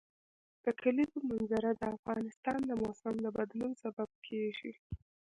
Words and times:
د 0.65 0.67
کلیزو 0.81 1.19
منظره 1.29 1.69
د 1.75 1.81
افغانستان 1.97 2.59
د 2.65 2.71
موسم 2.83 3.13
د 3.21 3.27
بدلون 3.37 3.71
سبب 3.83 4.09
کېږي. 4.27 4.73